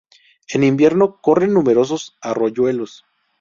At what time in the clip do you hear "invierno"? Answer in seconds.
0.63-1.21